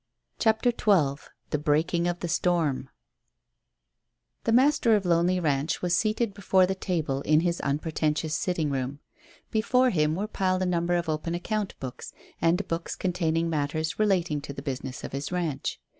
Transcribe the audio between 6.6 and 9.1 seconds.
the table in his unpretentious sitting room.